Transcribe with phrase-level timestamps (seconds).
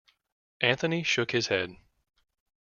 [0.61, 1.75] Anthony shook his head.